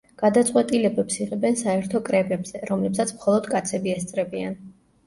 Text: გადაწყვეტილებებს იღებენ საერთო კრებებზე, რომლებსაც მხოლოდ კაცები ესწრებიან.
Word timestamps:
გადაწყვეტილებებს 0.19 1.19
იღებენ 1.25 1.59
საერთო 1.61 2.03
კრებებზე, 2.09 2.65
რომლებსაც 2.73 3.17
მხოლოდ 3.21 3.53
კაცები 3.55 3.97
ესწრებიან. 3.99 4.61